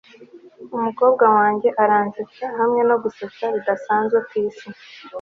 [0.77, 4.67] umukobwa wanjye aransetsa hamwe no gusetsa bidasanzwe ku isi